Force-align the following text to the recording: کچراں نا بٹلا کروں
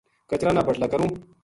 کچراں 0.29 0.53
نا 0.55 0.61
بٹلا 0.67 0.87
کروں 0.91 1.09